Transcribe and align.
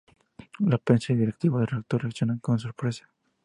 La 0.61 0.79
prensa 0.79 1.13
y 1.13 1.15
directivos 1.15 1.59
del 1.61 1.67
reactor 1.67 2.01
reaccionan 2.01 2.39
con 2.39 2.57
sorpresa. 2.57 3.07